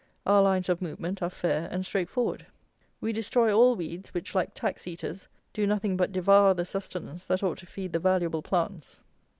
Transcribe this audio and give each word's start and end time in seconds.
Our 0.25 0.41
lines 0.41 0.67
of 0.67 0.81
movement 0.81 1.21
are 1.21 1.29
fair 1.29 1.67
and 1.71 1.85
straightforward. 1.85 2.47
We 3.01 3.13
destroy 3.13 3.53
all 3.55 3.75
weeds, 3.75 4.15
which, 4.15 4.33
like 4.33 4.55
tax 4.55 4.87
eaters, 4.87 5.27
do 5.53 5.67
nothing 5.67 5.95
but 5.95 6.11
devour 6.11 6.55
the 6.55 6.65
sustenance 6.65 7.27
that 7.27 7.43
ought 7.43 7.59
to 7.59 7.67
feed 7.67 7.93
the 7.93 7.99
valuable 7.99 8.41
plants. 8.41 9.03